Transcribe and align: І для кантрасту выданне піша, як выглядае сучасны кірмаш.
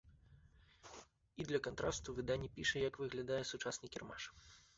І 1.43 1.47
для 1.51 1.59
кантрасту 1.67 2.15
выданне 2.21 2.49
піша, 2.57 2.77
як 2.87 2.99
выглядае 3.03 3.39
сучасны 3.53 3.93
кірмаш. 3.99 4.23